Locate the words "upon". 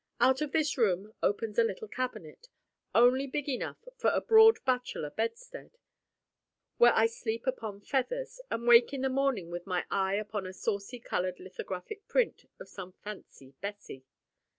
7.45-7.81, 10.15-10.47